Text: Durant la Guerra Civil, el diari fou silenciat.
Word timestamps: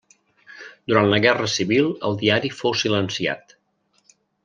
Durant 0.91 1.09
la 1.11 1.19
Guerra 1.27 1.51
Civil, 1.57 1.91
el 2.09 2.19
diari 2.25 2.53
fou 2.63 2.77
silenciat. 2.85 3.59